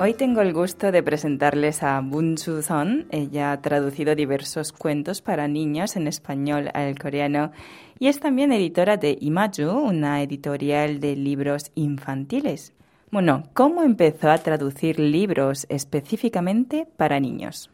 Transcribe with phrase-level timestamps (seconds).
[0.00, 3.06] Hoy tengo el gusto de presentarles a Bun Su Son.
[3.10, 7.50] Ella ha traducido diversos cuentos para niños en español al coreano
[7.98, 12.72] y es también editora de Imaju, una editorial de libros infantiles.
[13.10, 17.68] Bueno, ¿cómo empezó a traducir libros específicamente para niños?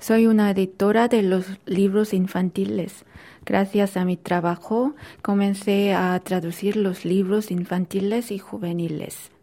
[0.00, 3.04] Soy una editora de los libros infantiles.
[3.44, 9.35] Gracias a mi trabajo comencé a traducir los libros infantiles y juveniles.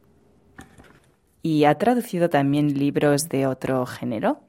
[1.46, 4.40] ¿Y ha traducido también libros de otro género?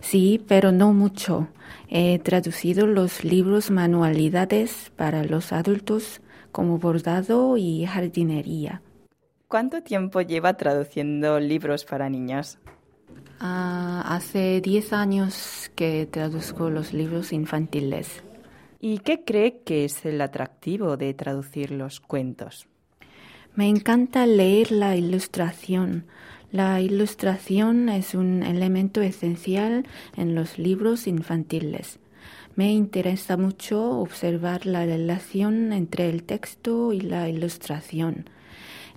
[0.00, 1.46] Sí, pero no mucho.
[1.88, 8.82] He traducido los libros manualidades para los adultos como bordado y jardinería.
[9.46, 12.58] ¿Cuánto tiempo lleva traduciendo libros para niños?
[13.38, 18.24] Ah, hace 10 años que traduzco los libros infantiles.
[18.80, 22.66] ¿Y qué cree que es el atractivo de traducir los cuentos?
[23.56, 26.04] Me encanta leer la ilustración.
[26.52, 31.98] La ilustración es un elemento esencial en los libros infantiles.
[32.54, 38.28] Me interesa mucho observar la relación entre el texto y la ilustración.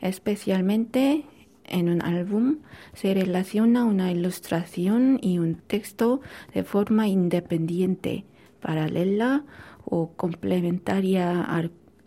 [0.02, 1.24] Especialmente
[1.64, 2.58] en un álbum
[2.94, 6.20] se relaciona una ilustración y un texto
[6.54, 8.26] de forma independiente,
[8.60, 9.46] paralela
[9.86, 11.44] o complementaria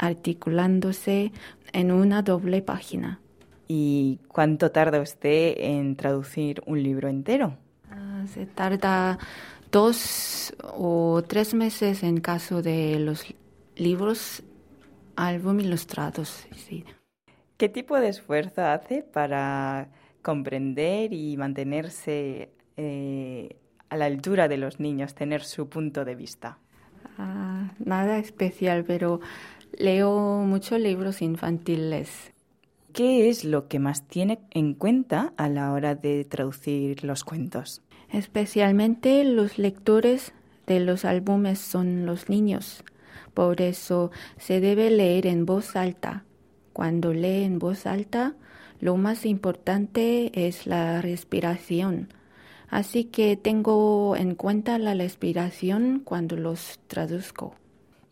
[0.03, 1.31] articulándose
[1.72, 3.20] en una doble página.
[3.69, 7.56] ¿Y cuánto tarda usted en traducir un libro entero?
[7.89, 9.19] Ah, se tarda
[9.70, 13.25] dos o tres meses en caso de los
[13.77, 14.42] libros
[15.14, 16.47] álbum ilustrados.
[17.56, 19.89] ¿Qué tipo de esfuerzo hace para
[20.20, 23.56] comprender y mantenerse eh,
[23.89, 26.58] a la altura de los niños, tener su punto de vista?
[27.19, 29.20] Ah, nada especial, pero
[29.78, 32.33] Leo muchos libros infantiles.
[32.92, 37.80] ¿Qué es lo que más tiene en cuenta a la hora de traducir los cuentos?
[38.11, 40.35] Especialmente los lectores
[40.67, 42.85] de los álbumes son los niños.
[43.33, 46.25] Por eso se debe leer en voz alta.
[46.75, 48.35] Cuando lee en voz alta,
[48.79, 52.13] lo más importante es la respiración.
[52.69, 57.55] Así que tengo en cuenta la respiración cuando los traduzco.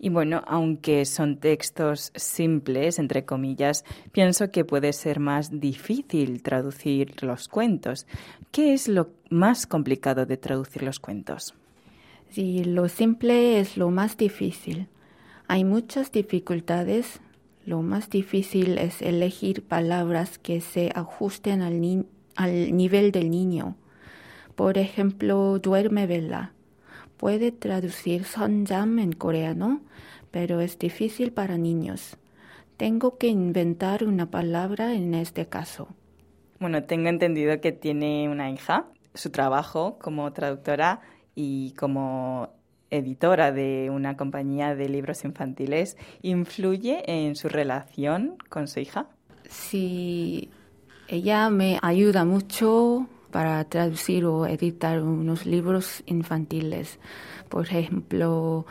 [0.03, 7.23] Y bueno, aunque son textos simples, entre comillas, pienso que puede ser más difícil traducir
[7.23, 8.07] los cuentos.
[8.51, 11.55] ¿Qué es lo más complicado de traducir los cuentos?
[12.31, 14.89] Sí, lo simple es lo más difícil.
[15.49, 17.21] Hay muchas dificultades.
[17.67, 22.07] Lo más difícil es elegir palabras que se ajusten al,
[22.37, 23.77] al nivel del niño.
[24.55, 26.55] Por ejemplo, duerme vela
[27.21, 29.83] puede traducir sonjam en coreano,
[30.31, 32.17] pero es difícil para niños.
[32.79, 35.89] Tengo que inventar una palabra en este caso.
[36.61, 38.87] Bueno, tengo entendido que tiene una hija.
[39.13, 41.03] Su trabajo como traductora
[41.35, 42.55] y como
[42.89, 49.09] editora de una compañía de libros infantiles influye en su relación con su hija.
[49.47, 50.49] Sí,
[51.07, 56.99] ella me ayuda mucho para traducir o editar unos libros infantiles.
[57.49, 58.67] Por ejemplo,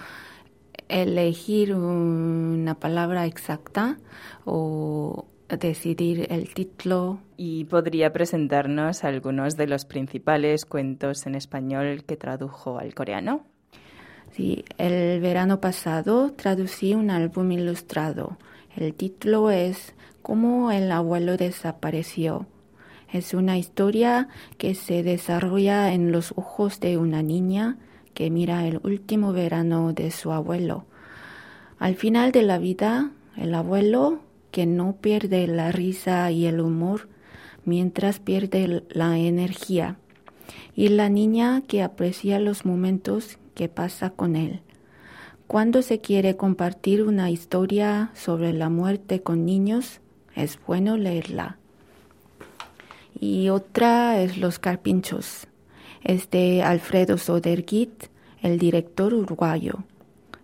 [0.88, 3.98] elegir una palabra exacta
[4.46, 7.20] o decidir el título.
[7.38, 13.46] ¿Y podría presentarnos algunos de los principales cuentos en español que tradujo al coreano?
[14.32, 18.38] Sí, el verano pasado traducí un álbum ilustrado.
[18.76, 22.46] El título es Cómo el abuelo desapareció
[23.12, 24.28] es una historia
[24.58, 27.78] que se desarrolla en los ojos de una niña
[28.14, 30.86] que mira el último verano de su abuelo.
[31.80, 34.20] Al final de la vida, el abuelo,
[34.52, 37.08] que no pierde la risa y el humor,
[37.66, 39.98] mientras pierde la energía,
[40.76, 44.62] y la niña que aprecia los momentos que pasa con él.
[45.48, 50.00] Cuando se quiere compartir una historia sobre la muerte con niños,
[50.36, 51.59] es bueno leerla
[53.20, 55.48] y otra es Los Carpinchos.
[56.04, 58.06] Es de Alfredo Sodergit,
[58.42, 59.84] el director uruguayo.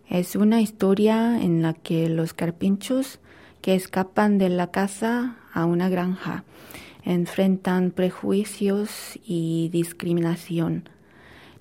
[0.10, 3.20] Es una historia en la que los carpinchos
[3.62, 6.44] que escapan de la casa a una granja
[7.04, 10.90] enfrentan prejuicios y discriminación.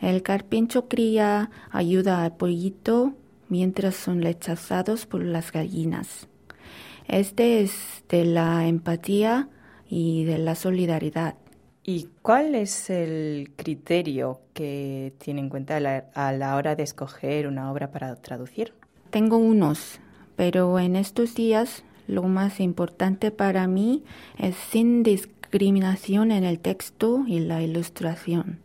[0.00, 3.14] El carpincho cría ayuda al pollito
[3.48, 6.28] mientras son rechazados por las gallinas.
[7.06, 9.48] Este es de la empatía
[9.88, 11.36] y de la solidaridad.
[11.86, 17.70] ¿Y cuál es el criterio que tiene en cuenta a la, hora de escoger una
[17.70, 18.72] obra para traducir?
[19.10, 20.00] Tengo unos,
[20.34, 24.02] pero en estos días lo más importante para mí
[24.38, 28.60] es sin discriminación en el texto y la ilustración.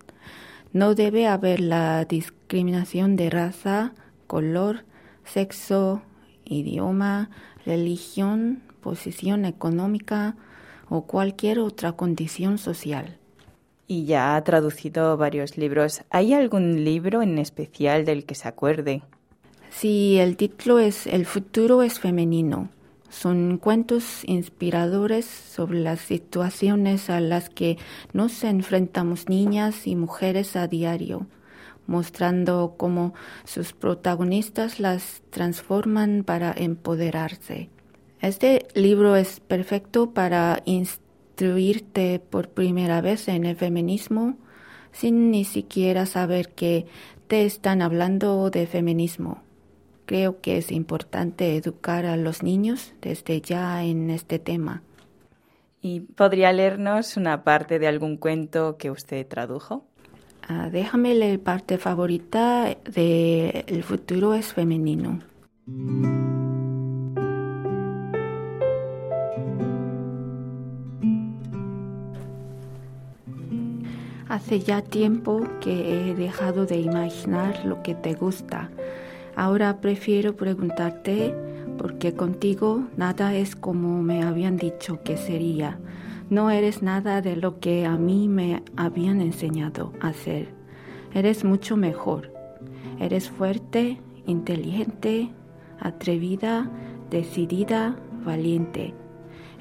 [0.72, 3.94] No debe haber la discriminación de raza,
[4.27, 4.86] color,
[5.25, 6.04] sexo,
[6.45, 7.30] idioma,
[7.65, 10.38] religión, posición económica
[10.89, 13.18] o cualquier otra condición social.
[13.88, 16.01] Y ya ha traducido varios libros.
[16.09, 19.01] ¿Hay algún libro en especial del que se acuerde?
[19.69, 22.69] Sí, el título es El futuro es femenino.
[23.09, 27.77] Son cuentos inspiradores sobre las situaciones a las que
[28.13, 31.25] nos enfrentamos niñas y mujeres a diario,
[31.88, 33.15] mostrando cómo
[33.45, 37.69] sus protagonistas las transforman para empoderarse.
[38.21, 44.38] Este libro es perfecto para instruirte por primera vez en el feminismo
[44.92, 46.86] sin ni siquiera saber que
[47.27, 49.42] te están hablando de feminismo.
[50.06, 54.81] Creo que es importante educar a los niños desde ya en este tema.
[55.81, 59.86] ¿Y podría leernos una parte de algún cuento que usted tradujo?
[60.48, 65.19] Ah, déjame leer parte favorita de El futuro es femenino.
[74.50, 78.72] Hace ya tiempo que he dejado de imaginar lo que te gusta
[79.36, 81.36] Ahora prefiero preguntarte
[81.78, 85.78] porque contigo nada es como me habían dicho que sería.
[86.31, 90.48] No eres nada de lo que a mí me habían enseñado a ser.
[91.13, 92.34] Eres mucho mejor.
[93.00, 95.30] Eres fuerte, inteligente,
[95.80, 96.72] atrevida,
[97.12, 98.96] decidida, valiente.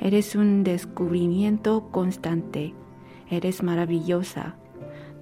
[0.00, 2.72] Eres un descubrimiento constante.
[3.30, 4.56] Eres maravillosa.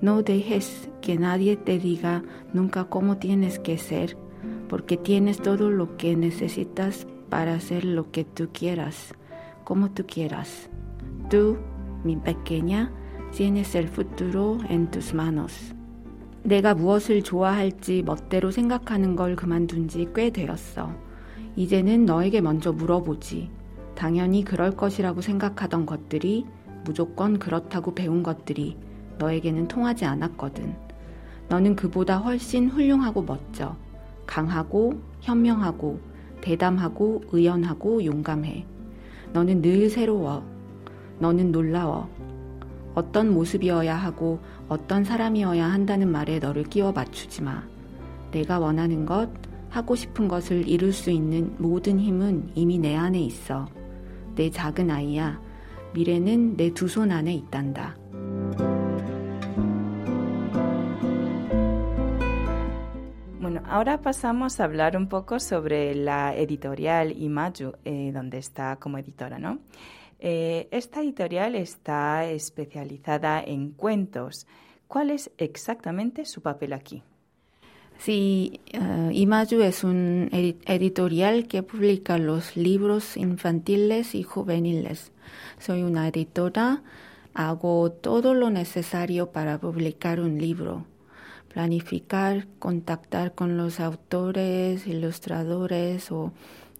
[0.00, 2.22] No dejes que nadie te diga
[2.52, 4.16] nunca cómo tienes que ser
[4.68, 9.14] porque tienes todo lo que necesitas para hacer lo que tú quieras,
[9.64, 10.68] como tú quieras.
[11.30, 11.56] Tú,
[12.04, 12.92] mi pequeña,
[13.34, 15.72] tienes el futuro en tus manos.
[16.44, 20.92] 내가 무엇을 좋아할지 멋대로 생각하는 걸 그만둔 지 꽤 되었어.
[21.56, 23.50] 이제는 너에게 먼저 물어보지.
[23.96, 26.44] 당연히 그럴 것이라고 생각하던 것들이
[26.84, 28.76] 무조건 그렇다고 배운 것들이
[29.18, 30.74] 너에게는 통하지 않았거든.
[31.48, 33.76] 너는 그보다 훨씬 훌륭하고 멋져.
[34.26, 36.00] 강하고 현명하고
[36.40, 38.66] 대담하고 의연하고 용감해.
[39.32, 40.44] 너는 늘 새로워.
[41.18, 42.08] 너는 놀라워.
[42.94, 47.62] 어떤 모습이어야 하고 어떤 사람이어야 한다는 말에 너를 끼워 맞추지 마.
[48.32, 49.28] 내가 원하는 것,
[49.70, 53.66] 하고 싶은 것을 이룰 수 있는 모든 힘은 이미 내 안에 있어.
[54.34, 55.40] 내 작은 아이야.
[55.94, 57.96] 미래는 내 두 손 안에 있단다.
[63.66, 69.38] Ahora pasamos a hablar un poco sobre la editorial Imaju, eh, donde está como editora,
[69.38, 69.58] ¿no?
[70.18, 74.46] Eh, esta editorial está especializada en cuentos.
[74.88, 77.02] ¿Cuál es exactamente su papel aquí?
[77.98, 85.12] Sí, uh, Imaju es un editorial que publica los libros infantiles y juveniles.
[85.58, 86.82] Soy una editora,
[87.34, 90.84] hago todo lo necesario para publicar un libro
[91.56, 96.32] planificar, contactar con los autores, ilustradores o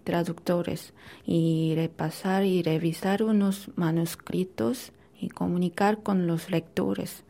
[0.05, 0.93] traductores
[1.25, 7.25] y repasar y revisar unos manuscritos y comunicar con los lectores.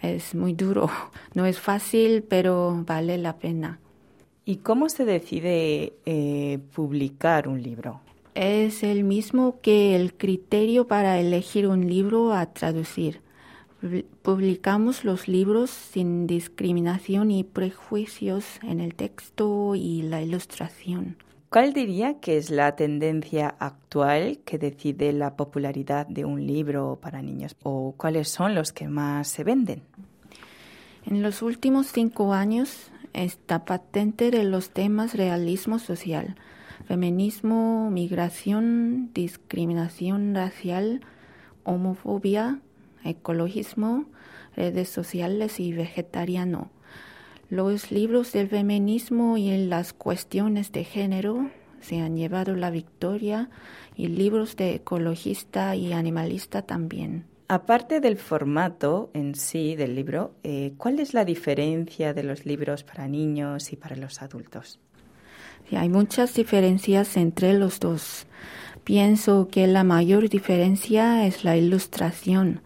[0.00, 0.88] Es muy duro,
[1.34, 3.80] no es fácil, pero vale la pena.
[4.44, 8.00] ¿Y cómo se decide eh, publicar un libro?
[8.36, 13.25] Es el mismo que el criterio para elegir un libro a traducir.
[14.22, 21.16] Publicamos los libros sin discriminación y prejuicios en el texto y la ilustración.
[21.50, 27.22] ¿Cuál diría que es la tendencia actual que decide la popularidad de un libro para
[27.22, 27.54] niños?
[27.62, 29.82] ¿O cuáles son los que más se venden?
[31.04, 36.36] En los últimos cinco años está patente de los temas realismo social,
[36.86, 41.00] feminismo, migración, discriminación racial,
[41.62, 42.60] homofobia,
[43.04, 44.06] ecologismo,
[44.56, 46.70] redes sociales y vegetariano.
[47.48, 51.50] Los libros del feminismo y las cuestiones de género
[51.80, 53.50] se han llevado la victoria
[53.96, 57.24] y libros de ecologista y animalista también.
[57.48, 62.82] Aparte del formato en sí del libro, eh, ¿cuál es la diferencia de los libros
[62.82, 64.80] para niños y para los adultos?
[65.72, 68.26] hay muchas diferencias entre los dos.
[68.86, 72.60] Pienso que la mayor diferencia es la ilustración.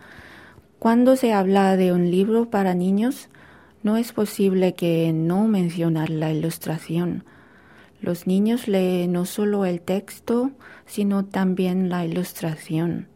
[0.79, 3.31] Cuando se habla de un libro para niños,
[3.83, 7.25] no es posible que no mencionar la ilustración.
[8.03, 10.51] Los niños leen no solo el texto,
[10.85, 13.09] sino también la ilustración.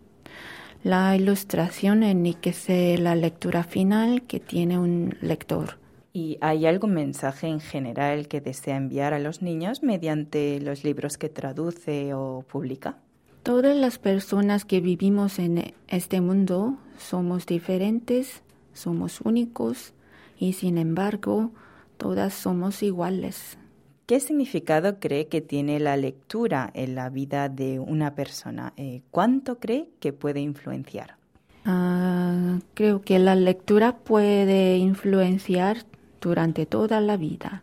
[0.82, 5.76] La ilustración enriquece la lectura final que tiene un lector.
[6.16, 11.18] ¿Y hay algún mensaje en general que desea enviar a los niños mediante los libros
[11.18, 12.98] que traduce o publica?
[13.42, 18.42] Todas las personas que vivimos en este mundo somos diferentes,
[18.74, 19.92] somos únicos
[20.38, 21.50] y sin embargo
[21.96, 23.58] todas somos iguales.
[24.06, 28.72] ¿Qué significado cree que tiene la lectura en la vida de una persona?
[28.76, 31.16] Eh, ¿Cuánto cree que puede influenciar?
[31.64, 35.78] Ah, creo que la lectura puede influenciar
[36.24, 37.62] durante toda la vida.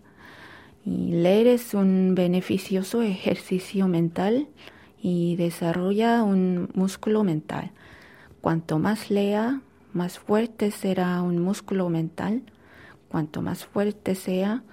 [0.86, 4.48] Y leer es un beneficioso ejercicio mental
[5.01, 7.72] y desarrolla un músculo mental.
[8.39, 9.62] Cuanto más lea,
[9.94, 12.44] más fuerte será un músculo mental.
[13.10, 14.63] Cuanto más fuerte sea,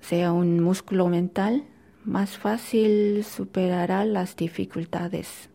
[0.00, 1.64] sea un músculo mental,
[2.04, 5.48] más fácil superará las dificultades.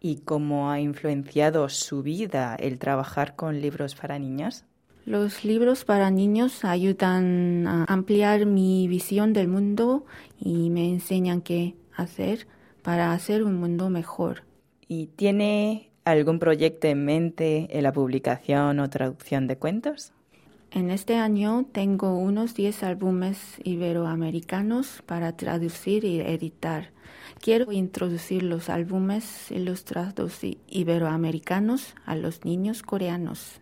[0.00, 4.64] ¿Y cómo ha influenciado su vida el trabajar con libros para niñas?
[5.04, 10.06] Los libros para niños ayudan a ampliar mi visión del mundo
[10.38, 12.46] y me enseñan qué hacer
[12.82, 14.44] para hacer un mundo mejor.
[14.86, 20.12] ¿Y tiene algún proyecto en mente en la publicación o traducción de cuentos?
[20.70, 26.92] En este año tengo unos 10 álbumes iberoamericanos para traducir y editar.
[27.40, 33.61] Quiero introducir los álbumes ilustrados iberoamericanos a los niños coreanos.